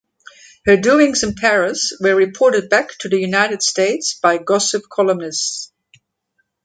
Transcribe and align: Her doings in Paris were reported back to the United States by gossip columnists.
Her 0.65 0.77
doings 0.77 1.21
in 1.21 1.35
Paris 1.35 1.95
were 2.01 2.15
reported 2.15 2.71
back 2.71 2.97
to 3.01 3.07
the 3.07 3.19
United 3.19 3.61
States 3.61 4.15
by 4.15 4.39
gossip 4.39 4.89
columnists. 4.91 5.71